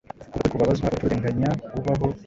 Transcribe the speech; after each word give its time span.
Kubwukuri 0.31 0.51
kubabazwa 0.51 0.85
urupfu 0.85 1.05
rurenganya, 1.05 1.49
ubaho 1.77 2.07